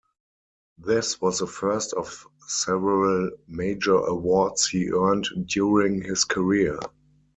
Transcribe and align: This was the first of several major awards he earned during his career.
This 0.79 1.21
was 1.21 1.37
the 1.37 1.45
first 1.45 1.93
of 1.93 2.25
several 2.47 3.29
major 3.47 3.93
awards 3.93 4.67
he 4.67 4.89
earned 4.89 5.27
during 5.45 6.01
his 6.01 6.23
career. 6.23 6.79